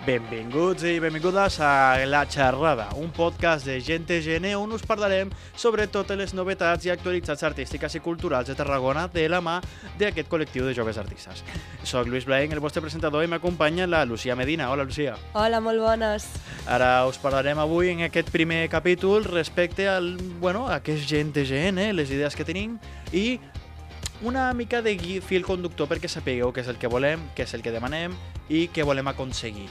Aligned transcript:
Benvinguts 0.00 0.80
i 0.88 0.94
benvingudes 0.96 1.58
a 1.60 2.06
La 2.08 2.22
Xerrada, 2.24 2.86
un 2.96 3.10
podcast 3.12 3.66
de 3.66 3.74
Gent 3.84 4.08
GN 4.08 4.54
on 4.56 4.72
us 4.72 4.86
parlarem 4.88 5.28
sobre 5.52 5.84
totes 5.92 6.16
les 6.16 6.32
novetats 6.32 6.86
i 6.88 6.90
actualitats 6.94 7.44
artístiques 7.44 7.98
i 7.98 8.00
culturals 8.00 8.48
de 8.48 8.56
Tarragona 8.56 9.10
de 9.12 9.26
la 9.28 9.42
mà 9.44 9.58
d'aquest 10.00 10.30
col·lectiu 10.32 10.64
de 10.64 10.72
joves 10.72 10.96
artistes. 10.96 11.44
Soc 11.84 12.08
Lluís 12.08 12.24
Blaeng, 12.24 12.56
el 12.56 12.64
vostre 12.64 12.80
presentador, 12.80 13.26
i 13.26 13.28
m'acompanya 13.28 13.84
la 13.86 14.06
Lucía 14.08 14.34
Medina. 14.40 14.70
Hola, 14.72 14.88
Lucía. 14.88 15.18
Hola, 15.34 15.60
molt 15.60 15.84
bones. 15.84 16.30
Ara 16.64 17.04
us 17.04 17.20
parlarem 17.20 17.60
avui 17.60 17.92
en 17.92 18.00
aquest 18.08 18.32
primer 18.32 18.70
capítol 18.72 19.28
respecte 19.28 19.84
al, 19.88 20.14
bueno, 20.40 20.64
a 20.72 20.80
què 20.80 20.96
és 20.96 21.04
Gent 21.04 21.36
GN, 21.36 21.90
les 21.92 22.08
idees 22.08 22.34
que 22.34 22.48
tenim 22.48 22.78
i 23.12 23.36
una 24.22 24.52
mica 24.54 24.82
de 24.82 24.96
gui- 24.98 25.20
fil 25.22 25.44
conductor 25.46 25.88
perquè 25.88 26.08
sapigueu 26.08 26.52
què 26.52 26.60
és 26.60 26.68
el 26.68 26.76
que 26.78 26.88
volem, 26.88 27.20
què 27.36 27.42
és 27.46 27.54
el 27.54 27.62
que 27.62 27.72
demanem 27.72 28.12
i 28.48 28.68
què 28.68 28.84
volem 28.84 29.08
aconseguir. 29.08 29.68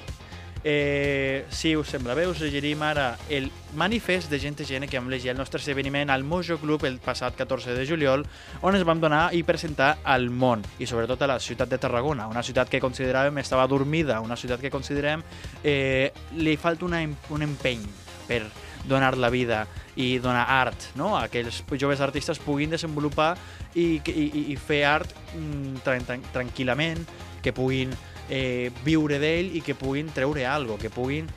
Eh, 0.61 1.45
si 1.49 1.73
us 1.77 1.87
sembla 1.87 2.13
bé, 2.17 2.25
us 2.27 2.41
llegirem 2.41 2.81
ara 2.83 3.13
el 3.31 3.45
manifest 3.79 4.27
de 4.29 4.39
Gent 4.43 4.59
GN 4.59 4.89
que 4.89 4.99
vam 4.99 5.07
llegir 5.07 5.29
al 5.31 5.37
nostre 5.37 5.61
esdeveniment 5.61 6.09
al 6.11 6.25
Mojo 6.27 6.57
Club 6.59 6.83
el 6.83 6.97
passat 6.99 7.33
14 7.37 7.71
de 7.77 7.85
juliol, 7.87 8.25
on 8.61 8.75
ens 8.75 8.83
vam 8.83 8.99
donar 8.99 9.29
i 9.33 9.43
presentar 9.47 9.99
al 10.03 10.27
món, 10.29 10.65
i 10.77 10.85
sobretot 10.85 11.21
a 11.21 11.27
la 11.31 11.39
ciutat 11.39 11.69
de 11.71 11.77
Tarragona, 11.79 12.27
una 12.27 12.43
ciutat 12.43 12.67
que 12.67 12.81
consideràvem 12.83 13.37
estava 13.39 13.67
dormida, 13.71 14.19
una 14.19 14.35
ciutat 14.35 14.59
que 14.59 14.69
considerem 14.73 15.23
eh, 15.63 16.11
li 16.35 16.57
falta 16.57 16.83
una, 16.85 16.99
un 17.29 17.41
empeny 17.47 17.85
per 18.27 18.43
donar 18.89 19.15
la 19.17 19.29
vida 19.29 19.63
i 19.95 20.17
donar 20.19 20.47
art, 20.49 20.89
no? 20.99 21.13
a 21.17 21.27
que 21.29 21.43
els 21.45 21.61
joves 21.79 22.01
artistes 22.01 22.39
puguin 22.41 22.73
desenvolupar 22.73 23.35
i, 23.75 24.01
i, 24.09 24.25
i- 24.49 24.57
fer 24.57 24.81
art 24.89 25.13
mm, 25.37 25.83
tran 25.85 26.05
tran 26.07 26.25
tranquil·lament, 26.33 27.05
que 27.43 27.53
puguin 27.55 27.93
eh, 28.29 28.71
viure 28.83 29.19
d'ell 29.21 29.53
i 29.55 29.61
que 29.65 29.75
puguin 29.77 30.09
treure 30.13 30.43
algo, 30.49 30.77
que 30.81 30.89
puguin 30.91 31.29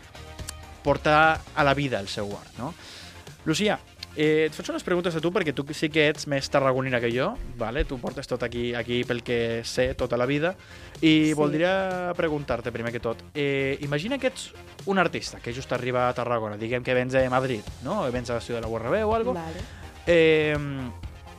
portar 0.82 1.40
a 1.54 1.62
la 1.64 1.74
vida 1.74 2.00
el 2.00 2.08
seu 2.08 2.26
art. 2.34 2.56
No? 2.58 2.72
Lucía, 3.44 3.78
eh, 4.16 4.46
et 4.46 4.52
faig 4.54 4.68
unes 4.70 4.82
preguntes 4.84 5.14
a 5.16 5.20
tu 5.20 5.30
perquè 5.32 5.54
tu 5.54 5.64
sí 5.72 5.88
que 5.88 6.08
ets 6.10 6.26
més 6.28 6.48
tarragonina 6.50 7.00
que 7.00 7.10
jo, 7.12 7.34
vale? 7.58 7.84
tu 7.84 7.98
portes 7.98 8.26
tot 8.28 8.42
aquí, 8.42 8.74
aquí 8.74 9.04
pel 9.04 9.22
que 9.22 9.62
sé 9.64 9.94
tota 9.94 10.16
la 10.16 10.26
vida, 10.26 10.54
i 11.00 11.28
Sí. 11.30 11.34
voldria 11.34 12.12
preguntar-te 12.16 12.70
primer 12.72 12.92
que 12.92 13.00
tot, 13.00 13.22
eh, 13.34 13.78
imagina 13.80 14.18
que 14.18 14.28
ets 14.28 14.52
un 14.86 14.98
artista 14.98 15.38
que 15.40 15.52
just 15.54 15.72
arriba 15.72 16.08
a 16.08 16.14
Tarragona, 16.14 16.56
diguem 16.56 16.82
que 16.82 16.94
vens 16.94 17.12
de 17.12 17.28
Madrid, 17.30 17.62
no? 17.82 18.02
o 18.02 18.10
vens 18.12 18.28
a 18.30 18.34
la 18.34 18.40
ciutat 18.40 18.62
de 18.62 18.68
la 18.68 18.72
URB 18.72 19.04
o 19.04 19.14
algo, 19.14 19.32
Vale. 19.34 19.60
eh, 20.06 20.56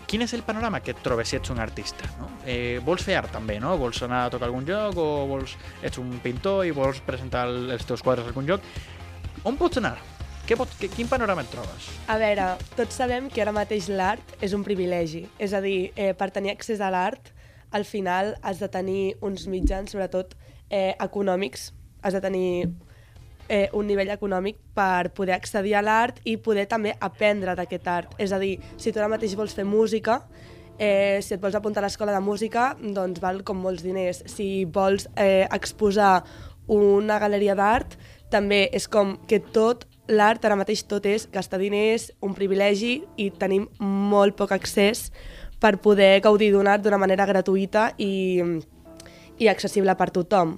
quin 0.07 0.21
és 0.21 0.33
el 0.33 0.43
panorama 0.43 0.79
que 0.81 0.91
et 0.91 0.99
trobes 1.01 1.27
si 1.29 1.35
ets 1.37 1.49
un 1.49 1.59
artista? 1.59 2.05
No? 2.19 2.27
Eh, 2.45 2.79
vols 2.85 3.01
fer 3.03 3.15
art 3.17 3.31
també, 3.31 3.59
no? 3.59 3.77
Vols 3.77 4.01
anar 4.03 4.25
a 4.25 4.29
tocar 4.29 4.45
a 4.45 4.49
algun 4.51 4.65
lloc 4.67 4.97
o 4.97 5.25
vols, 5.25 5.55
ets 5.81 5.97
un 5.97 6.19
pintor 6.19 6.65
i 6.67 6.71
vols 6.71 6.99
presentar 7.01 7.47
el- 7.47 7.71
els 7.71 7.85
teus 7.85 8.03
quadres 8.03 8.25
a 8.25 8.27
algun 8.29 8.45
lloc? 8.45 8.61
On 9.43 9.57
pots 9.57 9.77
anar? 9.77 9.97
Què 10.43 10.57
pot, 10.59 10.67
que, 10.75 10.89
quin 10.91 11.07
panorama 11.07 11.45
et 11.45 11.51
trobes? 11.53 11.85
A 12.11 12.17
veure, 12.19 12.49
tots 12.75 12.97
sabem 12.99 13.29
que 13.31 13.39
ara 13.39 13.53
mateix 13.55 13.85
l'art 13.87 14.33
és 14.43 14.51
un 14.51 14.65
privilegi. 14.65 15.21
És 15.39 15.53
a 15.55 15.61
dir, 15.63 15.93
eh, 15.95 16.11
per 16.11 16.33
tenir 16.35 16.51
accés 16.51 16.81
a 16.83 16.89
l'art, 16.91 17.31
al 17.71 17.85
final 17.87 18.35
has 18.43 18.59
de 18.59 18.67
tenir 18.67 19.15
uns 19.21 19.47
mitjans, 19.47 19.93
sobretot 19.95 20.35
eh, 20.69 20.95
econòmics. 20.99 21.71
Has 22.03 22.17
de 22.17 22.19
tenir 22.19 22.67
eh, 23.47 23.69
un 23.71 23.87
nivell 23.87 24.11
econòmic 24.11 24.59
per 24.75 25.13
poder 25.15 25.37
accedir 25.37 25.77
a 25.79 25.81
l'art 25.81 26.19
i 26.27 26.35
poder 26.35 26.67
també 26.67 26.91
aprendre 26.99 27.55
d'aquest 27.55 27.87
art. 27.87 28.11
És 28.19 28.35
a 28.35 28.39
dir, 28.43 28.57
si 28.75 28.91
tu 28.91 28.99
ara 28.99 29.07
mateix 29.07 29.37
vols 29.39 29.55
fer 29.55 29.63
música, 29.63 30.25
eh, 30.77 31.21
si 31.23 31.37
et 31.37 31.41
vols 31.41 31.55
apuntar 31.55 31.85
a 31.85 31.87
l'escola 31.87 32.11
de 32.11 32.19
música, 32.19 32.73
doncs 32.81 33.23
val 33.23 33.45
com 33.47 33.63
molts 33.63 33.87
diners. 33.87 34.25
Si 34.27 34.65
vols 34.65 35.07
eh, 35.15 35.47
exposar 35.55 36.17
una 36.67 37.15
galeria 37.23 37.55
d'art, 37.55 37.95
també 38.27 38.65
és 38.75 38.91
com 38.91 39.15
que 39.29 39.39
tot 39.39 39.87
l'art 40.07 40.43
ara 40.45 40.57
mateix 40.59 40.83
tot 40.87 41.05
és 41.07 41.27
gastar 41.31 41.59
diners, 41.61 42.11
un 42.21 42.35
privilegi 42.35 43.01
i 43.17 43.29
tenim 43.31 43.69
molt 43.79 44.35
poc 44.39 44.51
accés 44.51 45.09
per 45.63 45.77
poder 45.79 46.19
gaudir 46.23 46.51
d'un 46.51 46.67
art 46.67 46.83
d'una 46.83 46.99
manera 46.99 47.27
gratuïta 47.29 47.93
i, 47.97 48.41
i 49.39 49.47
accessible 49.47 49.95
per 49.95 50.09
tothom. 50.11 50.57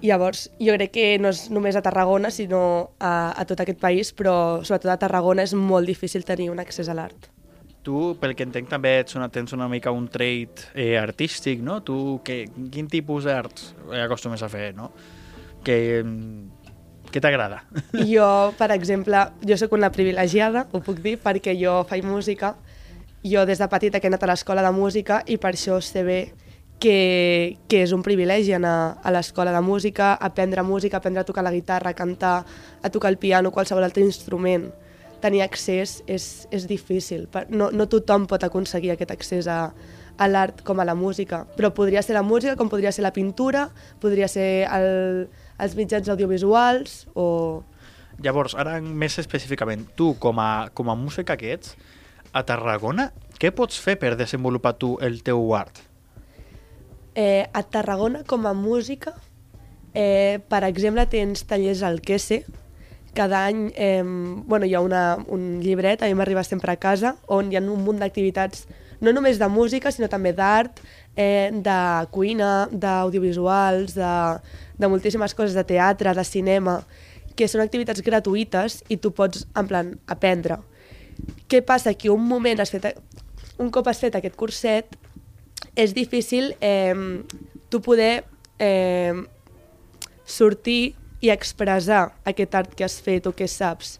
Llavors, 0.00 0.48
jo 0.58 0.74
crec 0.78 0.94
que 0.94 1.06
no 1.20 1.28
és 1.30 1.44
només 1.52 1.76
a 1.76 1.82
Tarragona, 1.84 2.30
sinó 2.32 2.62
a, 2.98 3.34
a 3.36 3.44
tot 3.44 3.60
aquest 3.60 3.78
país, 3.82 4.14
però 4.16 4.62
sobretot 4.64 4.94
a 4.94 4.98
Tarragona 5.02 5.44
és 5.44 5.52
molt 5.54 5.86
difícil 5.86 6.24
tenir 6.24 6.48
un 6.50 6.62
accés 6.62 6.88
a 6.88 6.96
l'art. 6.96 7.28
Tu, 7.84 7.96
pel 8.20 8.34
que 8.36 8.44
entenc, 8.44 8.68
també 8.68 8.98
ets 9.00 9.16
una, 9.16 9.30
tens 9.32 9.54
una 9.56 9.68
mica 9.68 9.92
un 9.92 10.06
trait 10.12 10.66
eh, 10.74 10.96
artístic, 11.00 11.62
no? 11.64 11.80
Tu, 11.84 11.96
que, 12.24 12.42
quin 12.72 12.88
tipus 12.92 13.28
d'arts 13.28 13.74
acostumes 14.02 14.42
a 14.44 14.50
fer, 14.52 14.70
no? 14.76 14.90
Que, 15.64 16.00
mm, 16.04 16.59
què 17.10 17.22
t'agrada? 17.22 17.62
Jo, 18.12 18.52
per 18.58 18.70
exemple, 18.74 19.24
jo 19.46 19.56
sóc 19.58 19.74
una 19.76 19.90
privilegiada, 19.94 20.66
ho 20.72 20.82
puc 20.84 21.00
dir, 21.04 21.16
perquè 21.22 21.56
jo 21.58 21.80
faig 21.88 22.06
música. 22.06 22.54
Jo 23.26 23.44
des 23.44 23.60
de 23.60 23.68
petita 23.68 24.00
que 24.00 24.08
he 24.08 24.12
anat 24.12 24.22
a 24.24 24.30
l'escola 24.30 24.62
de 24.64 24.70
música 24.72 25.20
i 25.28 25.36
per 25.36 25.52
això 25.52 25.80
sé 25.84 26.04
bé 26.06 26.20
que, 26.80 27.58
que 27.68 27.82
és 27.84 27.92
un 27.92 28.02
privilegi 28.02 28.54
anar 28.56 28.98
a 29.04 29.12
l'escola 29.12 29.52
de 29.52 29.60
música, 29.60 30.14
aprendre 30.14 30.64
música, 30.64 30.96
aprendre 30.96 31.20
a 31.20 31.28
tocar 31.28 31.44
la 31.44 31.52
guitarra, 31.52 31.92
a 31.92 31.94
cantar, 31.94 32.44
a 32.82 32.90
tocar 32.90 33.12
el 33.12 33.18
piano, 33.18 33.52
qualsevol 33.52 33.84
altre 33.84 34.02
instrument. 34.02 34.70
Tenir 35.20 35.42
accés 35.44 35.98
és, 36.08 36.48
és 36.50 36.64
difícil. 36.66 37.28
No, 37.52 37.68
no 37.70 37.86
tothom 37.92 38.24
pot 38.26 38.42
aconseguir 38.46 38.94
aquest 38.94 39.12
accés 39.12 39.50
a, 39.52 39.66
a 40.16 40.28
l'art 40.28 40.64
com 40.64 40.80
a 40.80 40.88
la 40.88 40.96
música, 40.96 41.44
però 41.56 41.74
podria 41.76 42.00
ser 42.02 42.16
la 42.16 42.24
música 42.24 42.56
com 42.56 42.72
podria 42.72 42.92
ser 42.96 43.04
la 43.04 43.12
pintura, 43.12 43.68
podria 44.00 44.28
ser 44.32 44.64
el, 44.72 45.28
els 45.64 45.76
mitjans 45.78 46.08
audiovisuals 46.12 47.04
o... 47.14 47.62
Llavors, 48.20 48.52
ara 48.58 48.76
més 48.80 49.16
específicament, 49.20 49.86
tu 49.96 50.12
com 50.20 50.40
a, 50.42 50.68
com 50.76 50.90
a 50.92 50.96
música 50.98 51.38
que 51.40 51.54
ets, 51.54 51.76
a 52.36 52.42
Tarragona, 52.46 53.10
què 53.40 53.50
pots 53.56 53.78
fer 53.80 53.96
per 54.00 54.12
desenvolupar 54.18 54.74
tu 54.78 54.96
el 55.00 55.22
teu 55.26 55.54
art? 55.56 55.80
Eh, 57.14 57.48
a 57.52 57.62
Tarragona, 57.64 58.22
com 58.28 58.46
a 58.46 58.52
música, 58.54 59.14
eh, 59.94 60.38
per 60.48 60.62
exemple, 60.68 61.06
tens 61.10 61.46
tallers 61.48 61.82
al 61.82 62.00
Quese. 62.04 62.44
Cada 63.14 63.46
any 63.48 63.70
eh, 63.74 64.04
bueno, 64.04 64.66
hi 64.66 64.76
ha 64.76 64.84
una, 64.84 65.16
un 65.26 65.58
llibret, 65.64 66.02
a 66.02 66.06
mi 66.06 66.14
m'arriba 66.14 66.44
sempre 66.46 66.76
a 66.76 66.78
casa, 66.78 67.16
on 67.26 67.50
hi 67.50 67.58
ha 67.58 67.64
un 67.64 67.82
munt 67.82 67.98
d'activitats, 67.98 68.68
no 69.00 69.12
només 69.16 69.38
de 69.40 69.48
música, 69.48 69.92
sinó 69.92 70.08
també 70.12 70.32
d'art, 70.36 70.80
eh, 71.16 71.50
de 71.52 71.78
cuina, 72.12 72.68
d'audiovisuals, 72.72 73.94
de, 73.96 74.14
de 74.78 74.88
moltíssimes 74.88 75.34
coses, 75.34 75.56
de 75.56 75.64
teatre, 75.64 76.14
de 76.14 76.24
cinema, 76.24 76.80
que 77.36 77.48
són 77.48 77.64
activitats 77.64 78.04
gratuïtes 78.04 78.82
i 78.88 78.98
tu 79.00 79.12
pots, 79.16 79.46
en 79.56 79.68
plan, 79.70 79.94
aprendre. 80.06 80.60
Què 81.48 81.62
passa? 81.66 81.94
Que 81.94 82.10
un 82.12 82.22
moment 82.26 82.60
has 82.60 82.72
fet, 82.72 82.92
un 83.60 83.70
cop 83.72 83.88
has 83.88 84.00
fet 84.00 84.16
aquest 84.16 84.36
curset, 84.36 84.96
és 85.76 85.94
difícil 85.96 86.54
eh, 86.60 86.94
tu 87.70 87.80
poder 87.80 88.24
eh, 88.58 89.14
sortir 90.24 90.94
i 91.20 91.30
expressar 91.32 92.10
aquest 92.24 92.54
art 92.56 92.74
que 92.76 92.84
has 92.84 92.98
fet 93.00 93.26
o 93.28 93.32
que 93.36 93.48
saps. 93.48 93.98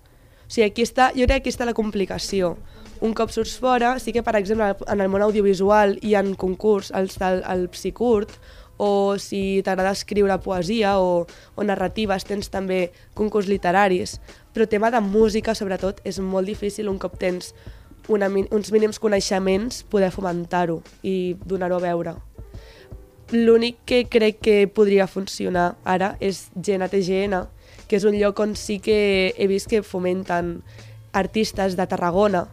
Sigui, 0.50 0.66
aquí 0.66 0.82
està, 0.82 1.12
jo 1.14 1.28
crec 1.28 1.44
que 1.44 1.46
aquí 1.46 1.54
està 1.54 1.66
la 1.68 1.76
complicació. 1.78 2.56
Un 3.00 3.14
cop 3.16 3.30
surts 3.32 3.54
fora, 3.62 3.94
sí 4.02 4.12
que, 4.12 4.24
per 4.26 4.34
exemple, 4.36 4.74
en 4.90 5.00
el 5.00 5.08
món 5.08 5.22
audiovisual 5.22 5.94
hi 6.02 6.16
ha 6.18 6.24
concurs, 6.36 6.90
els 6.90 7.14
del 7.22 7.44
el 7.48 7.68
psicurt, 7.72 8.34
o 8.82 9.16
si 9.20 9.60
t'agrada 9.62 9.92
escriure 9.92 10.38
poesia 10.40 10.96
o, 10.98 11.26
o 11.54 11.64
narratives, 11.64 12.24
tens 12.24 12.50
també 12.50 12.90
concurs 13.14 13.46
literaris. 13.46 14.18
Però 14.52 14.66
tema 14.66 14.90
de 14.90 15.00
música, 15.04 15.54
sobretot, 15.54 16.00
és 16.04 16.18
molt 16.18 16.48
difícil 16.48 16.88
un 16.88 16.98
cop 16.98 17.18
tens 17.20 17.54
una, 18.10 18.26
uns 18.28 18.72
mínims 18.72 18.98
coneixements 18.98 19.84
poder 19.92 20.10
fomentar-ho 20.10 20.80
i 21.06 21.36
donar-ho 21.44 21.78
a 21.78 21.84
veure. 21.84 22.16
L'únic 23.32 23.78
que 23.86 24.04
crec 24.10 24.40
que 24.42 24.54
podria 24.66 25.06
funcionar 25.06 25.76
ara 25.84 26.16
és 26.18 26.48
GNTGN, 26.56 27.44
que 27.86 27.98
és 27.98 28.06
un 28.06 28.16
lloc 28.18 28.40
on 28.42 28.56
sí 28.58 28.80
que 28.82 29.34
he 29.36 29.46
vist 29.50 29.70
que 29.70 29.84
fomenten 29.86 30.60
artistes 31.12 31.76
de 31.78 31.86
Tarragona, 31.86 32.48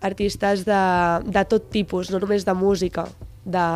artistes 0.00 0.64
de, 0.66 0.80
de 1.26 1.44
tot 1.46 1.70
tipus, 1.70 2.10
no 2.10 2.18
només 2.22 2.46
de 2.46 2.54
música, 2.54 3.06
de 3.44 3.66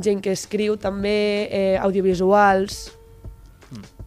gent 0.00 0.22
que 0.24 0.32
escriu 0.32 0.78
també, 0.80 1.48
eh, 1.50 1.76
audiovisuals, 1.82 2.88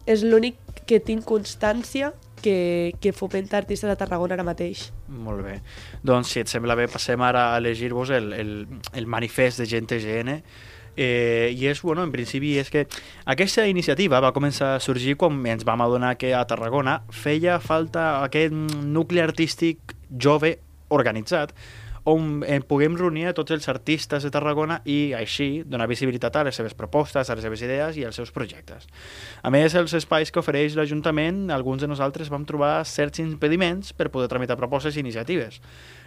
és 0.06 0.24
l'únic 0.26 0.58
que 0.86 0.98
tinc 0.98 1.24
constància 1.28 2.12
que, 2.42 2.92
que 3.00 3.12
fomenta 3.14 3.56
artistes 3.60 3.88
de 3.88 3.96
Tarragona 3.96 4.34
ara 4.34 4.44
mateix. 4.46 4.90
Molt 5.08 5.44
bé. 5.46 5.60
Doncs, 6.02 6.32
si 6.32 6.42
et 6.42 6.50
sembla 6.50 6.74
bé, 6.78 6.88
passem 6.90 7.22
ara 7.22 7.52
a 7.54 7.60
llegir-vos 7.62 8.10
el, 8.10 8.32
el, 8.34 8.52
el 8.98 9.06
manifest 9.06 9.62
de 9.62 9.68
Gent 9.70 9.92
GN. 9.92 10.40
Eh, 10.96 11.54
I 11.56 11.66
és, 11.70 11.80
bueno, 11.82 12.04
en 12.04 12.12
principi, 12.12 12.56
és 12.60 12.68
que 12.70 12.86
aquesta 13.24 13.64
iniciativa 13.68 14.20
va 14.20 14.34
començar 14.36 14.74
a 14.76 14.80
sorgir 14.82 15.16
quan 15.20 15.40
ens 15.48 15.64
vam 15.64 15.80
adonar 15.80 16.16
que 16.20 16.34
a 16.36 16.44
Tarragona 16.48 17.00
feia 17.10 17.58
falta 17.60 18.22
aquest 18.26 18.52
nucli 18.52 19.22
artístic 19.24 19.96
jove 20.12 20.58
organitzat 20.92 21.54
on 22.04 22.42
eh, 22.46 22.60
puguem 22.66 22.96
reunir 22.98 23.28
a 23.30 23.34
tots 23.36 23.52
els 23.54 23.68
artistes 23.70 24.24
de 24.24 24.30
Tarragona 24.34 24.80
i 24.88 25.12
així 25.14 25.62
donar 25.62 25.86
visibilitat 25.90 26.36
a 26.36 26.44
les 26.48 26.56
seves 26.58 26.74
propostes, 26.74 27.30
a 27.30 27.36
les 27.38 27.44
seves 27.46 27.62
idees 27.62 27.98
i 27.98 28.04
als 28.06 28.18
seus 28.18 28.32
projectes. 28.34 28.88
A 29.42 29.50
més, 29.54 29.76
els 29.78 29.94
espais 29.94 30.32
que 30.32 30.42
ofereix 30.42 30.74
l'Ajuntament, 30.78 31.44
alguns 31.54 31.84
de 31.84 31.90
nosaltres 31.90 32.30
vam 32.32 32.46
trobar 32.48 32.82
certs 32.88 33.22
impediments 33.22 33.92
per 33.94 34.10
poder 34.10 34.30
tramitar 34.32 34.58
propostes 34.58 34.96
i 34.96 35.02
iniciatives. 35.04 35.60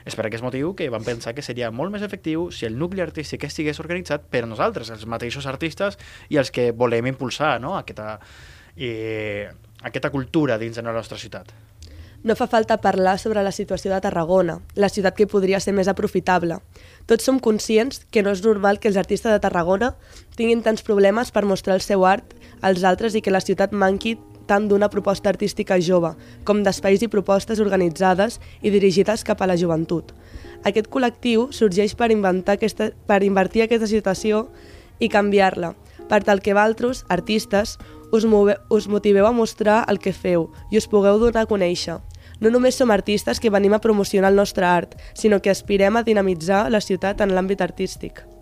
És 0.05 0.17
per 0.17 0.27
aquest 0.27 0.43
motiu 0.43 0.75
que 0.77 0.89
vam 0.93 1.05
pensar 1.05 1.33
que 1.33 1.45
seria 1.45 1.71
molt 1.71 1.93
més 1.95 2.03
efectiu 2.05 2.49
si 2.51 2.67
el 2.67 2.75
nucli 2.77 3.01
artístic 3.01 3.47
estigués 3.47 3.79
organitzat 3.79 4.27
per 4.29 4.43
nosaltres, 4.45 4.91
els 4.91 5.07
mateixos 5.09 5.47
artistes 5.47 5.97
i 6.29 6.37
els 6.41 6.51
que 6.51 6.71
volem 6.75 7.07
impulsar 7.09 7.55
no? 7.63 7.73
aquesta, 7.79 8.19
eh, 8.75 9.47
aquesta 9.81 10.11
cultura 10.11 10.59
dins 10.61 10.75
de 10.75 10.85
la 10.85 10.93
nostra 10.93 11.17
ciutat 11.17 11.55
no 12.25 12.33
fa 12.35 12.47
falta 12.49 12.79
parlar 12.81 13.19
sobre 13.21 13.43
la 13.45 13.51
situació 13.53 13.91
de 13.93 14.01
Tarragona, 14.01 14.55
la 14.73 14.89
ciutat 14.89 15.13
que 15.13 15.27
podria 15.29 15.59
ser 15.61 15.75
més 15.77 15.87
aprofitable. 15.87 16.57
Tots 17.05 17.27
som 17.27 17.37
conscients 17.37 17.99
que 18.09 18.23
no 18.25 18.31
és 18.33 18.41
normal 18.41 18.79
que 18.81 18.89
els 18.89 18.97
artistes 18.97 19.29
de 19.29 19.41
Tarragona 19.43 19.91
tinguin 20.33 20.63
tants 20.65 20.81
problemes 20.81 21.29
per 21.29 21.45
mostrar 21.45 21.75
el 21.77 21.85
seu 21.85 22.01
art 22.09 22.33
als 22.65 22.81
altres 22.81 23.13
i 23.13 23.21
que 23.21 23.29
la 23.29 23.43
ciutat 23.45 23.77
manqui 23.77 24.15
tant 24.49 24.65
d'una 24.65 24.89
proposta 24.89 25.29
artística 25.29 25.77
jove 25.77 26.15
com 26.49 26.63
d'espais 26.65 27.05
i 27.05 27.11
propostes 27.13 27.61
organitzades 27.61 28.39
i 28.65 28.73
dirigides 28.73 29.21
cap 29.23 29.45
a 29.45 29.49
la 29.49 29.57
joventut. 29.61 30.09
Aquest 30.65 30.89
col·lectiu 30.89 31.51
sorgeix 31.53 31.93
per, 31.93 32.09
inventar 32.09 32.57
aquesta, 32.57 32.89
per 33.05 33.21
invertir 33.21 33.67
aquesta 33.67 33.85
situació 33.85 34.47
i 34.97 35.11
canviar-la, 35.13 35.75
per 36.09 36.23
tal 36.25 36.41
que 36.41 36.57
valtros, 36.57 37.05
artistes, 37.07 37.77
us, 38.11 38.25
move, 38.25 38.57
us 38.69 38.89
motiveu 38.89 39.29
a 39.29 39.31
mostrar 39.31 39.83
el 39.89 40.01
que 40.01 40.13
feu 40.13 40.49
i 40.71 40.81
us 40.81 40.89
pugueu 40.89 41.19
donar 41.21 41.45
a 41.45 41.49
conèixer, 41.49 41.99
no 42.39 42.51
només 42.51 42.75
som 42.75 42.91
artistes 42.91 43.39
que 43.39 43.49
venim 43.49 43.73
a 43.73 43.81
promocionar 43.81 44.31
el 44.31 44.39
nostre 44.39 44.65
art, 44.65 44.95
sinó 45.13 45.41
que 45.41 45.49
aspirem 45.49 45.95
a 45.95 46.03
dinamitzar 46.03 46.69
la 46.69 46.81
ciutat 46.81 47.21
en 47.21 47.35
l'àmbit 47.35 47.61
artístic. 47.61 48.34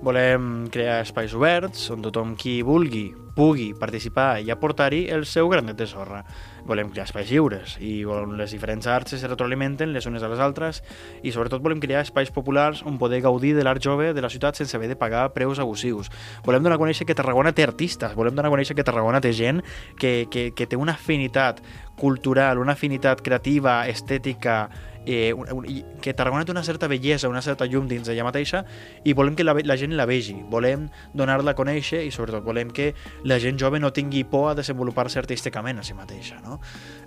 Volem 0.00 0.70
crear 0.72 1.02
espais 1.04 1.34
oberts 1.36 1.90
on 1.92 2.00
tothom 2.00 2.32
qui 2.32 2.62
vulgui 2.64 3.10
pugui 3.36 3.74
participar 3.76 4.40
i 4.40 4.48
aportar-hi 4.52 5.02
el 5.12 5.26
seu 5.28 5.48
granet 5.48 5.76
de 5.76 5.86
sorra. 5.86 6.22
Volem 6.64 6.88
crear 6.88 7.04
espais 7.04 7.28
lliures 7.28 7.76
i 7.84 8.06
on 8.08 8.32
les 8.38 8.54
diferents 8.56 8.88
arts 8.88 9.12
es 9.16 9.24
retroalimenten 9.28 9.92
les 9.92 10.08
unes 10.08 10.24
a 10.24 10.30
les 10.32 10.40
altres 10.40 10.80
i 11.22 11.32
sobretot 11.32 11.60
volem 11.60 11.82
crear 11.84 12.00
espais 12.04 12.32
populars 12.32 12.80
on 12.88 12.98
poder 13.00 13.20
gaudir 13.24 13.52
de 13.56 13.64
l'art 13.64 13.82
jove 13.84 14.14
de 14.16 14.24
la 14.24 14.32
ciutat 14.32 14.56
sense 14.56 14.76
haver 14.76 14.88
de 14.88 14.96
pagar 14.96 15.30
preus 15.36 15.60
abusius. 15.60 16.08
Volem 16.48 16.64
donar 16.64 16.78
a 16.78 16.82
conèixer 16.82 17.04
que 17.04 17.16
Tarragona 17.16 17.52
té 17.52 17.64
artistes, 17.68 18.16
volem 18.16 18.32
donar 18.34 18.48
a 18.48 18.56
conèixer 18.56 18.76
que 18.76 18.84
Tarragona 18.88 19.20
té 19.20 19.32
gent 19.36 19.60
que, 20.00 20.26
que, 20.32 20.50
que 20.56 20.66
té 20.66 20.80
una 20.80 20.96
afinitat 20.96 21.60
cultural, 22.00 22.58
una 22.58 22.72
afinitat 22.72 23.20
creativa, 23.20 23.82
estètica, 23.88 24.70
eh, 25.06 25.32
un, 25.32 25.46
un, 25.52 25.66
que 26.00 26.14
Tarragona 26.14 26.44
té 26.44 26.52
una 26.52 26.64
certa 26.64 26.88
bellesa, 26.88 27.28
una 27.28 27.42
certa 27.42 27.66
llum 27.66 27.88
dins 27.88 28.08
d'ella 28.08 28.26
mateixa 28.26 28.64
i 29.04 29.14
volem 29.16 29.36
que 29.36 29.46
la, 29.46 29.54
la 29.64 29.76
gent 29.80 29.96
la 29.96 30.06
vegi, 30.08 30.36
volem 30.50 30.88
donar-la 31.16 31.54
a 31.54 31.58
conèixer 31.58 32.02
i 32.06 32.12
sobretot 32.14 32.44
volem 32.44 32.72
que 32.74 32.92
la 33.24 33.40
gent 33.42 33.58
jove 33.60 33.80
no 33.80 33.92
tingui 33.92 34.24
por 34.24 34.50
a 34.50 34.58
desenvolupar-se 34.58 35.20
artísticament 35.22 35.80
a 35.80 35.86
si 35.86 35.96
mateixa. 35.96 36.40
No? 36.44 36.60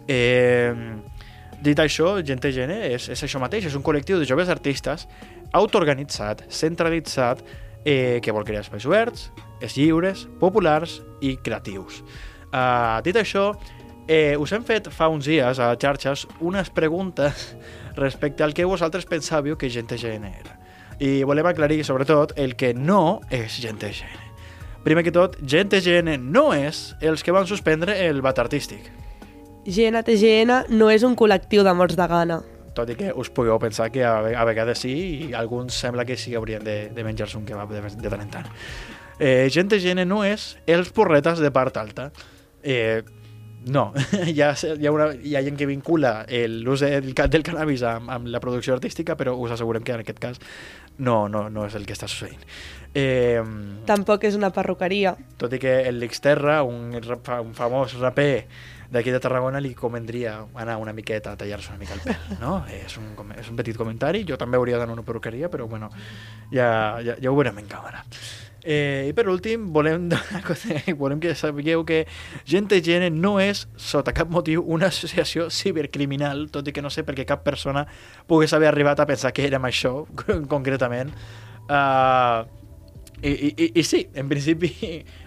Eh, 0.07 0.73
dit 1.63 1.79
això, 1.79 2.17
Gente 2.25 2.51
Gene 2.55 2.81
és, 2.91 3.09
és 3.13 3.25
això 3.27 3.41
mateix, 3.41 3.69
és 3.69 3.77
un 3.77 3.85
col·lectiu 3.85 4.19
de 4.19 4.27
joves 4.29 4.49
artistes 4.51 5.07
autoorganitzat, 5.53 6.47
centralitzat, 6.49 7.43
eh, 7.85 8.19
que 8.23 8.31
vol 8.31 8.45
crear 8.47 8.63
espais 8.63 8.85
oberts, 8.89 9.29
és 9.63 9.77
lliures, 9.77 10.25
populars 10.39 11.01
i 11.21 11.37
creatius. 11.43 12.01
Uh, 12.53 12.99
dit 13.01 13.17
això, 13.17 13.51
Eh, 14.07 14.35
us 14.37 14.51
hem 14.51 14.65
fet 14.67 14.89
fa 14.91 15.07
uns 15.07 15.29
dies 15.29 15.59
a 15.63 15.71
xarxes 15.79 16.25
unes 16.43 16.69
preguntes 16.69 17.53
respecte 17.95 18.43
al 18.43 18.53
que 18.53 18.65
vosaltres 18.67 19.07
pensàveu 19.07 19.55
que 19.57 19.69
gent 19.71 19.87
GN 19.91 20.27
era. 20.27 20.57
I 20.99 21.23
volem 21.23 21.47
aclarir, 21.47 21.83
sobretot, 21.85 22.35
el 22.37 22.55
que 22.55 22.73
no 22.73 23.21
és 23.31 23.61
gent 23.61 23.79
GN. 23.79 24.19
Primer 24.83 25.05
que 25.05 25.13
tot, 25.15 25.37
gent 25.47 25.71
GN 25.71 26.17
no 26.19 26.51
és 26.53 26.91
els 27.01 27.23
que 27.23 27.31
van 27.31 27.47
suspendre 27.47 27.95
el 28.05 28.21
bat 28.21 28.39
artístic. 28.43 28.91
GNTGN 29.63 30.75
no 30.75 30.89
és 30.91 31.05
un 31.07 31.15
col·lectiu 31.15 31.63
de 31.63 31.71
morts 31.71 31.95
de 31.95 32.07
gana. 32.07 32.41
Tot 32.75 32.89
i 32.89 32.97
que 32.99 33.13
us 33.15 33.29
pugueu 33.31 33.55
pensar 33.61 33.91
que 33.93 34.03
a, 34.03 34.17
a 34.19 34.43
vegades 34.43 34.81
sí 34.83 34.91
i 34.91 35.33
alguns 35.37 35.77
sembla 35.77 36.03
que 36.03 36.17
sí 36.17 36.33
que 36.33 36.37
haurien 36.37 36.63
de, 36.65 36.89
de 36.91 37.03
menjar-se 37.05 37.37
un 37.37 37.45
kebab 37.47 37.71
de, 37.71 37.83
de 37.85 38.11
tant 38.11 38.25
en 38.25 38.31
tant. 38.33 38.49
Eh, 39.19 39.47
gent 39.53 39.71
GN 39.71 40.03
no 40.09 40.23
és 40.27 40.57
els 40.67 40.91
porretes 40.91 41.39
de 41.39 41.51
part 41.55 41.77
alta. 41.79 42.09
Eh, 42.63 43.03
no, 43.65 43.93
hi, 44.27 44.39
ha, 44.41 44.53
hi, 44.53 44.87
ha 44.87 44.91
una, 44.91 45.09
hi 45.13 45.35
ha 45.35 45.43
gent 45.45 45.57
que 45.59 45.67
vincula 45.69 46.13
l'ús 46.49 46.83
del, 46.83 47.13
del 47.13 47.45
cannabis 47.45 47.83
amb, 47.87 48.11
amb 48.11 48.29
la 48.33 48.41
producció 48.43 48.75
artística, 48.75 49.17
però 49.19 49.35
us 49.39 49.55
assegurem 49.55 49.83
que 49.83 49.95
en 49.95 50.03
aquest 50.03 50.19
cas 50.19 50.41
no, 50.97 51.27
no, 51.29 51.47
no 51.49 51.65
és 51.67 51.75
el 51.79 51.87
que 51.87 51.95
està 51.95 52.09
succeint. 52.11 52.43
Eh, 52.93 53.41
Tampoc 53.89 54.27
és 54.29 54.37
una 54.37 54.51
perruqueria. 54.53 55.15
Tot 55.41 55.55
i 55.55 55.59
que 55.61 55.79
el 55.89 55.99
Lixterra, 56.01 56.61
un, 56.67 56.93
un 56.93 57.57
famós 57.57 57.97
raper 57.97 58.45
d'aquí 58.93 59.09
de 59.09 59.19
Tarragona, 59.23 59.61
li 59.63 59.73
convendria 59.73 60.35
anar 60.61 60.77
una 60.77 60.93
miqueta 60.93 61.33
a 61.33 61.39
tallar-se 61.39 61.71
una 61.73 61.79
mica 61.81 61.97
el 61.97 62.03
pèl, 62.05 62.37
no? 62.43 62.59
és, 62.83 62.97
un, 63.01 63.33
és 63.33 63.49
un 63.49 63.57
petit 63.57 63.77
comentari, 63.79 64.21
jo 64.29 64.37
també 64.37 64.59
hauria 64.59 64.77
d'anar 64.77 64.93
a 64.93 64.99
una 64.99 65.07
perruqueria, 65.07 65.49
però 65.49 65.65
bueno, 65.67 65.89
ja, 66.51 66.99
ja, 67.01 67.17
ja 67.17 67.31
ho 67.31 67.37
veurem 67.39 67.63
en 67.63 67.71
càmera. 67.71 68.03
Eh, 68.63 69.09
I 69.09 69.13
per 69.13 69.27
últim, 69.27 69.67
volem, 69.75 70.07
volem 71.01 71.19
que 71.19 71.35
sapigueu 71.35 71.83
que 71.83 72.05
Gent 72.47 72.71
Gene 72.79 73.09
no 73.11 73.35
és, 73.43 73.65
sota 73.75 74.15
cap 74.15 74.31
motiu, 74.31 74.63
una 74.63 74.87
associació 74.87 75.49
cibercriminal, 75.51 76.47
tot 76.49 76.67
i 76.67 76.73
que 76.75 76.81
no 76.81 76.89
sé 76.89 77.03
perquè 77.03 77.27
cap 77.27 77.43
persona 77.43 77.83
pogués 78.27 78.55
haver 78.55 78.71
arribat 78.71 79.03
a 79.03 79.07
pensar 79.09 79.33
que 79.35 79.43
érem 79.43 79.67
això, 79.67 80.05
concretament. 80.53 81.11
Uh, 81.67 82.47
i, 83.23 83.31
i, 83.51 83.71
I 83.79 83.83
sí, 83.87 84.03
en 84.19 84.27
principi, 84.31 84.71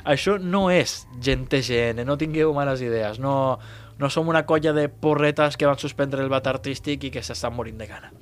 això 0.05 0.37
no 0.55 0.69
és 0.73 1.03
Gent 1.21 1.49
Gene, 1.61 2.05
no 2.05 2.19
tingueu 2.21 2.53
males 2.57 2.81
idees, 2.85 3.21
no, 3.21 3.59
no 3.99 4.11
som 4.13 4.29
una 4.29 4.45
colla 4.49 4.73
de 4.77 4.89
porretes 4.89 5.57
que 5.57 5.69
van 5.69 5.81
suspendre 5.81 6.23
el 6.25 6.33
bat 6.33 6.47
artístic 6.49 7.05
i 7.05 7.13
que 7.13 7.25
s'estan 7.25 7.57
morint 7.57 7.81
de 7.81 7.89
gana. 7.89 8.13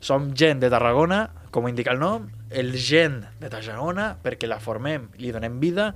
Som 0.00 0.32
gent 0.36 0.60
de 0.60 0.70
Tarragona, 0.70 1.26
com 1.50 1.68
indica 1.68 1.92
el 1.92 2.00
nom, 2.00 2.28
el 2.50 2.72
gent 2.76 3.22
de 3.40 3.50
Tarragona, 3.52 4.14
perquè 4.22 4.48
la 4.48 4.60
formem, 4.62 5.08
li 5.20 5.32
donem 5.34 5.58
vida, 5.60 5.92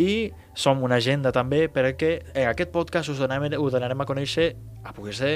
i 0.00 0.30
som 0.54 0.82
una 0.84 0.98
agenda 1.00 1.32
també 1.32 1.66
perquè 1.72 2.10
en 2.34 2.48
aquest 2.50 2.72
podcast 2.72 3.12
us 3.12 3.20
donem, 3.20 3.50
us 3.58 3.72
donarem 3.72 4.00
a 4.00 4.06
conèixer, 4.08 4.54
a 4.84 4.94
poder 4.96 5.14
ser, 5.14 5.32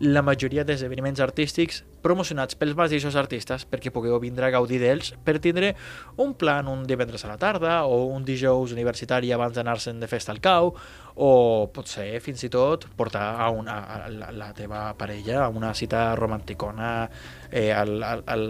la 0.00 0.22
majoria 0.26 0.64
d'esdeveniments 0.66 1.20
artístics 1.22 1.84
promocionats 2.02 2.56
pels 2.58 2.74
mateixos 2.74 3.14
artistes 3.20 3.66
perquè 3.68 3.92
pugueu 3.94 4.18
vindre 4.18 4.48
a 4.48 4.50
gaudir 4.50 4.80
d'ells 4.82 5.12
per 5.22 5.36
tindre 5.38 5.74
un 6.18 6.32
plan 6.34 6.66
un 6.72 6.82
divendres 6.88 7.24
a 7.24 7.30
la 7.30 7.38
tarda 7.38 7.84
o 7.84 8.06
un 8.10 8.24
dijous 8.24 8.72
universitari 8.72 9.30
abans 9.30 9.54
d'anar-se'n 9.54 10.00
de 10.00 10.08
festa 10.10 10.32
al 10.32 10.40
cau 10.40 10.72
o 11.14 11.30
potser 11.74 12.08
fins 12.24 12.42
i 12.48 12.50
tot 12.50 12.88
portar 12.96 13.28
a, 13.44 13.50
una, 13.52 13.78
a 13.84 14.08
la, 14.08 14.32
la 14.32 14.52
teva 14.56 14.88
parella 14.98 15.44
a 15.44 15.48
una 15.52 15.74
cita 15.74 16.14
romanticona 16.16 17.10
eh, 17.52 17.70
al, 17.70 18.00
al, 18.02 18.24
al 18.26 18.46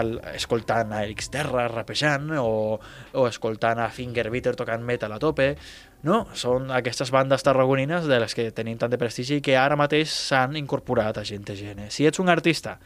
el, 0.00 0.16
escoltant 0.34 0.92
a 0.92 1.04
Eric 1.04 1.24
Terra 1.32 1.68
rapejant 1.68 2.30
o, 2.40 2.78
o 3.12 3.26
escoltant 3.28 3.80
a 3.82 3.90
Fingerbeater 3.92 4.56
tocant 4.56 4.84
metal 4.84 5.12
a 5.12 5.20
tope 5.22 5.52
no? 6.02 6.24
Són 6.38 6.70
aquestes 6.74 7.12
bandes 7.14 7.44
tarragonines 7.46 8.06
de 8.10 8.18
les 8.22 8.34
que 8.34 8.50
tenim 8.54 8.78
tant 8.78 8.92
de 8.92 9.00
prestigi 9.00 9.40
que 9.44 9.56
ara 9.58 9.78
mateix 9.78 10.10
s'han 10.10 10.58
incorporat 10.60 11.18
a 11.18 11.26
gent 11.26 11.46
de 11.48 11.56
gene. 11.58 11.88
Si 11.94 12.06
ets 12.06 12.22
un 12.22 12.30
artista 12.32 12.78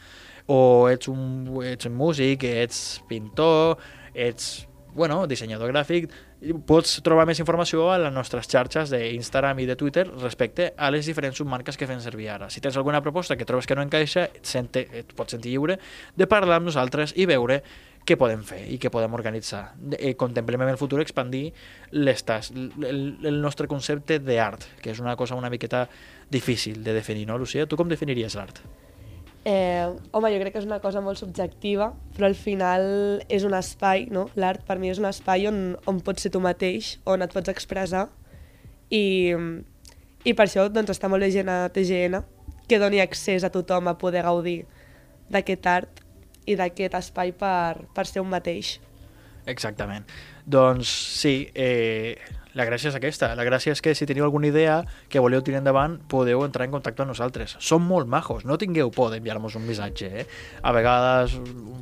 o 0.52 0.88
ets 0.92 1.08
un, 1.10 1.22
ets 1.64 1.88
un 1.88 1.96
músic, 1.96 2.44
ets 2.46 3.00
pintor, 3.08 3.80
ets 4.14 4.66
bueno, 4.96 5.26
dissenyador 5.28 5.72
gràfic, 5.72 6.08
pots 6.68 6.98
trobar 7.04 7.24
més 7.28 7.40
informació 7.40 7.86
a 7.88 7.96
les 8.00 8.12
nostres 8.12 8.48
xarxes 8.50 8.92
d'Instagram 8.92 9.62
i 9.62 9.66
de 9.68 9.76
Twitter 9.78 10.04
respecte 10.06 10.72
a 10.76 10.90
les 10.92 11.08
diferents 11.08 11.38
submarques 11.40 11.78
que 11.80 11.88
fem 11.88 12.00
servir 12.04 12.28
ara. 12.34 12.50
Si 12.52 12.60
tens 12.60 12.76
alguna 12.76 13.00
proposta 13.00 13.36
que 13.36 13.48
trobes 13.48 13.66
que 13.66 13.74
no 13.74 13.84
encaixa, 13.84 14.28
et, 14.28 14.44
sente, 14.44 14.86
et 14.92 15.14
pots 15.16 15.32
sentir 15.32 15.54
lliure 15.54 15.78
de 16.14 16.28
parlar 16.28 16.60
amb 16.60 16.68
nosaltres 16.68 17.16
i 17.16 17.26
veure 17.26 17.62
què 18.06 18.14
podem 18.20 18.44
fer 18.46 18.60
i 18.70 18.76
què 18.78 18.92
podem 18.92 19.16
organitzar. 19.18 19.72
Eh, 19.98 20.14
contemplem 20.14 20.62
en 20.62 20.74
el 20.74 20.78
futur 20.78 21.00
expandir 21.02 21.48
l'estas, 21.96 22.52
el, 22.52 23.16
el 23.26 23.40
nostre 23.42 23.66
concepte 23.66 24.20
d'art, 24.22 24.68
que 24.82 24.92
és 24.92 25.00
una 25.02 25.16
cosa 25.16 25.34
una 25.34 25.50
miqueta 25.50 25.88
difícil 26.30 26.84
de 26.84 26.94
definir, 26.94 27.26
no, 27.26 27.38
Lucía? 27.38 27.66
Tu 27.66 27.80
com 27.80 27.88
definiries 27.90 28.38
l'art? 28.38 28.62
Eh, 29.46 29.86
home, 30.10 30.30
jo 30.34 30.38
crec 30.42 30.56
que 30.56 30.58
és 30.58 30.66
una 30.66 30.80
cosa 30.82 30.98
molt 30.98 31.20
subjectiva, 31.20 31.92
però 32.16 32.26
al 32.26 32.34
final 32.34 32.86
és 33.30 33.44
un 33.46 33.54
espai, 33.54 34.08
no? 34.10 34.24
L'art 34.34 34.64
per 34.66 34.74
mi 34.82 34.90
és 34.90 34.98
un 34.98 35.06
espai 35.06 35.46
on, 35.46 35.60
on 35.86 36.00
pots 36.02 36.26
ser 36.26 36.32
tu 36.34 36.40
mateix, 36.42 36.96
on 37.06 37.22
et 37.22 37.30
pots 37.30 37.52
expressar 37.52 38.08
i, 38.90 39.30
i 40.26 40.34
per 40.34 40.48
això 40.48 40.66
doncs, 40.66 40.90
està 40.96 41.06
molt 41.06 41.22
bé 41.22 41.30
gent 41.30 41.52
a 41.52 41.60
TGN 41.70 42.24
que 42.66 42.80
doni 42.82 42.98
accés 42.98 43.46
a 43.46 43.52
tothom 43.54 43.86
a 43.86 43.94
poder 44.00 44.24
gaudir 44.26 44.64
d'aquest 45.30 45.70
art 45.70 46.02
i 46.50 46.58
d'aquest 46.58 46.98
espai 46.98 47.30
per, 47.30 47.86
per 47.94 48.06
ser 48.10 48.26
un 48.26 48.32
mateix. 48.34 48.80
Exactament. 49.46 50.10
Doncs 50.42 50.90
sí, 51.20 51.36
eh, 51.54 52.18
la 52.56 52.64
gràcia 52.64 52.88
és 52.88 52.96
aquesta. 52.96 53.34
La 53.36 53.44
gràcia 53.44 53.74
és 53.76 53.82
que 53.84 53.92
si 53.94 54.08
teniu 54.08 54.24
alguna 54.24 54.48
idea 54.48 54.78
que 55.12 55.20
voleu 55.20 55.42
tirar 55.44 55.60
endavant, 55.60 55.98
podeu 56.08 56.40
entrar 56.46 56.64
en 56.64 56.72
contacte 56.72 57.04
amb 57.04 57.12
nosaltres. 57.12 57.56
Som 57.60 57.84
molt 57.84 58.08
majos, 58.08 58.46
no 58.48 58.56
tingueu 58.56 58.90
por 58.94 59.12
d'enviar-nos 59.12 59.58
un 59.60 59.66
missatge. 59.68 60.08
Eh? 60.22 60.26
A 60.64 60.72
vegades 60.72 61.36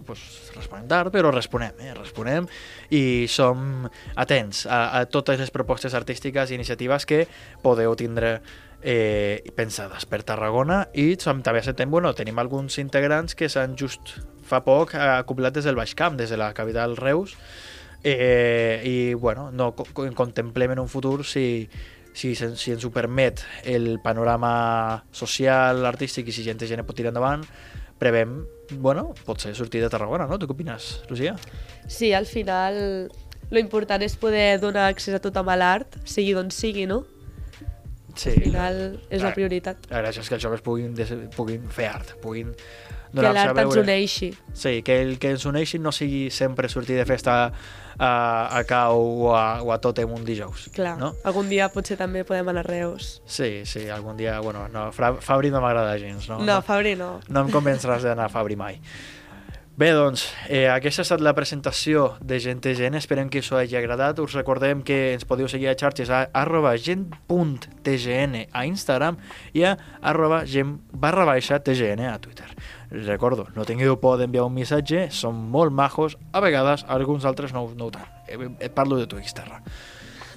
pues, 0.07 0.25
responem 0.57 0.89
tard, 0.91 1.15
però 1.15 1.31
responem, 1.31 1.79
eh? 1.79 1.95
responem 1.95 2.51
i 2.91 3.25
som 3.31 3.87
atents 4.19 4.65
a, 4.67 4.83
a 4.99 5.05
totes 5.07 5.39
les 5.41 5.55
propostes 5.55 5.95
artístiques 5.95 6.51
i 6.51 6.59
iniciatives 6.59 7.07
que 7.07 7.25
podeu 7.63 7.95
tindre 7.99 8.41
eh, 8.83 9.47
pensades 9.57 10.05
per 10.11 10.25
Tarragona 10.27 10.85
i 10.93 11.15
també 11.17 11.63
acceptem, 11.63 11.91
bueno, 11.91 12.13
tenim 12.19 12.39
alguns 12.43 12.79
integrants 12.83 13.39
que 13.39 13.49
s'han 13.49 13.79
just 13.79 14.19
fa 14.45 14.61
poc 14.67 14.93
acoplat 14.99 15.55
des 15.55 15.65
del 15.65 15.79
Baix 15.79 15.95
Camp, 15.97 16.19
des 16.19 16.35
de 16.35 16.37
la 16.37 16.53
capital 16.53 16.99
Reus, 16.99 17.39
eh, 18.05 18.83
i 18.85 19.15
bueno, 19.15 19.51
no 19.51 19.73
co 19.75 19.87
contemplem 20.15 20.77
en 20.77 20.79
un 20.79 20.89
futur 20.89 21.25
si, 21.25 21.69
si, 22.13 22.35
si 22.37 22.71
ens 22.71 22.85
ho 22.85 22.93
permet 22.93 23.43
el 23.65 23.99
panorama 24.05 25.05
social, 25.11 25.85
artístic 25.89 26.29
i 26.29 26.37
si 26.37 26.45
gent, 26.45 26.61
gent 26.61 26.85
pot 26.85 26.97
tirar 26.97 27.15
endavant, 27.15 27.43
prevem, 27.99 28.45
bueno, 28.77 29.15
potser 29.25 29.55
sortir 29.57 29.81
de 29.83 29.89
Tarragona, 29.89 30.29
no? 30.29 30.39
Tu 30.39 30.47
què 30.47 30.55
opines, 30.55 31.01
Lucía? 31.09 31.35
Sí, 31.89 32.13
al 32.13 32.27
final 32.27 33.09
lo 33.51 33.61
important 33.61 34.03
és 34.05 34.17
poder 34.21 34.61
donar 34.61 34.91
accés 34.91 35.17
a 35.17 35.23
tothom 35.25 35.49
a 35.49 35.57
l'art, 35.57 35.99
sigui 36.05 36.37
d'on 36.37 36.53
sigui, 36.53 36.87
no? 36.91 37.05
Sí. 38.15 38.31
Al 38.31 38.43
final 38.43 38.83
és 39.11 39.23
la 39.23 39.35
prioritat. 39.35 39.89
La 39.91 40.03
gràcia 40.05 40.23
és 40.23 40.29
que 40.31 40.39
els 40.39 40.45
joves 40.45 40.63
puguin, 40.65 40.95
puguin 41.37 41.67
fer 41.73 41.89
art, 41.91 42.15
puguin 42.23 42.53
que 43.15 43.33
l'art 43.33 43.59
ens 43.63 43.77
uneixi. 43.79 44.31
Sí, 44.53 44.83
que 44.83 45.01
el 45.03 45.19
que 45.23 45.35
ens 45.35 45.47
uneixi 45.47 45.79
no 45.79 45.93
sigui 45.95 46.29
sempre 46.35 46.69
sortir 46.69 46.97
de 46.99 47.07
festa 47.07 47.37
a, 47.99 48.11
a 48.51 48.63
Cau 48.67 48.99
o 49.29 49.35
a, 49.37 49.63
o 49.63 49.73
a 49.73 49.79
Totem 49.83 50.11
un 50.11 50.25
dijous. 50.27 50.69
Clar, 50.75 50.97
no? 50.99 51.15
algun 51.27 51.51
dia 51.51 51.69
potser 51.73 51.97
també 52.01 52.25
podem 52.27 52.51
anar 52.51 52.65
a 52.65 52.69
Reus. 52.69 53.19
Sí, 53.27 53.63
sí, 53.71 53.87
algun 53.89 54.19
dia, 54.19 54.41
bueno, 54.43 54.67
no, 54.73 54.89
Fabri 54.93 55.53
no 55.55 55.63
m'agrada 55.65 55.97
gens, 55.99 56.29
no? 56.31 56.41
No, 56.43 56.61
Fabri 56.67 56.97
no. 56.99 57.19
No 57.29 57.47
em 57.47 57.53
convenceràs 57.55 58.07
d'anar 58.07 58.29
a 58.31 58.33
Fabri 58.33 58.59
mai. 58.59 58.81
Bé, 59.77 59.89
doncs, 59.91 60.29
eh, 60.47 60.69
aquesta 60.71 61.03
ha 61.03 61.05
estat 61.09 61.23
la 61.27 61.33
presentació 61.35 62.05
de 62.23 62.37
Gent.tgn, 62.39 62.95
esperem 62.95 63.27
que 63.27 63.41
us 63.43 63.49
hagi 63.51 63.75
agradat. 63.75 64.21
Us 64.23 64.37
recordem 64.39 64.85
que 64.87 65.17
ens 65.17 65.27
podeu 65.27 65.49
seguir 65.51 65.67
a 65.67 65.75
xarxes 65.75 66.13
a 66.15 66.29
arroba 66.31 66.77
gent.tgn 66.79 68.45
a 68.53 68.63
Instagram 68.71 69.19
i 69.53 69.65
a 69.67 69.73
arroba 70.01 70.45
gent 70.47 70.77
barra 70.93 71.25
baixa 71.27 71.59
tgn 71.59 72.07
a 72.07 72.21
Twitter. 72.23 72.47
Recordo, 72.93 73.49
no 73.57 73.67
tingueu 73.67 73.99
por 73.99 74.21
d'enviar 74.23 74.47
un 74.47 74.55
missatge, 74.55 75.09
som 75.11 75.35
molt 75.35 75.75
majos, 75.75 76.15
a 76.31 76.39
vegades 76.39 76.87
alguns 76.87 77.27
altres 77.27 77.51
no, 77.51 77.67
no 77.75 77.91
ho 77.91 77.91
tant. 77.91 78.07
Eh, 78.29 78.39
et 78.61 78.71
parlo 78.79 78.95
de 78.95 79.11
tu, 79.11 79.19
Xterra. 79.19 79.59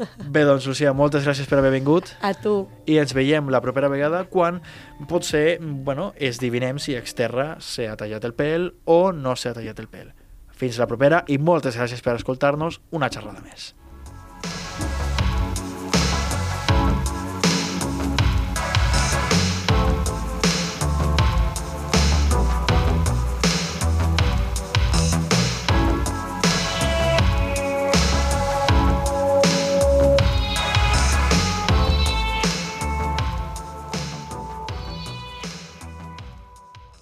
Bé, 0.33 0.43
doncs, 0.47 0.67
Lucía, 0.69 0.93
moltes 0.97 1.25
gràcies 1.27 1.49
per 1.49 1.59
haver 1.61 1.73
vingut. 1.75 2.11
A 2.21 2.33
tu. 2.37 2.67
I 2.89 2.99
ens 3.01 3.15
veiem 3.17 3.51
la 3.53 3.61
propera 3.63 3.89
vegada 3.91 4.25
quan 4.31 4.61
potser, 5.09 5.59
bueno, 5.61 6.11
es 6.15 6.41
divinem 6.43 6.79
si 6.79 6.97
Exterra 6.97 7.55
s'ha 7.63 7.97
tallat 7.99 8.25
el 8.27 8.35
pèl 8.37 8.71
o 8.85 9.11
no 9.15 9.35
s'ha 9.35 9.55
tallat 9.57 9.81
el 9.83 9.89
pèl. 9.91 10.13
Fins 10.57 10.79
la 10.81 10.89
propera 10.89 11.23
i 11.29 11.37
moltes 11.37 11.77
gràcies 11.77 12.01
per 12.01 12.17
escoltar-nos 12.17 12.81
una 12.91 13.11
xerrada 13.13 13.43
més. 13.45 13.73